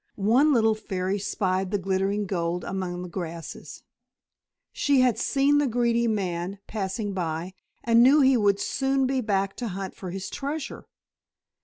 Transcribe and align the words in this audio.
One 0.15 0.51
little 0.51 0.73
fairy 0.73 1.19
spied 1.19 1.69
the 1.69 1.77
glittering 1.77 2.25
gold 2.25 2.63
among 2.63 3.03
the 3.03 3.07
grasses. 3.07 3.83
She 4.73 5.01
had 5.01 5.19
seen 5.19 5.59
the 5.59 5.67
greedy 5.67 6.07
man 6.07 6.57
passing 6.65 7.13
by, 7.13 7.53
and 7.83 8.01
knew 8.01 8.21
he 8.21 8.35
would 8.35 8.59
soon 8.59 9.05
be 9.05 9.21
back 9.21 9.55
to 9.57 9.67
hunt 9.67 9.93
for 9.93 10.09
his 10.09 10.31
treasure. 10.31 10.87